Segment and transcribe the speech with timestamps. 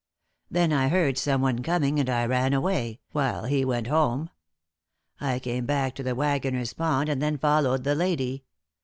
[0.49, 4.31] Then I heard someone coming, and I ran away, while he went home.
[5.19, 8.43] I came back to the Waggoner's Pond and then followed the lady.